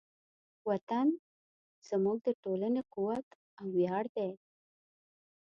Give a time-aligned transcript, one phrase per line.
[0.69, 1.07] وطن
[1.89, 3.27] زموږ د ټولنې قوت
[3.59, 4.31] او ویاړ دی.